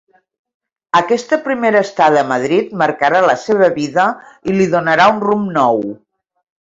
[0.99, 4.07] Aquesta primera estada a Madrid marcarà la seva vida
[4.53, 5.79] i li donarà un rumb nou.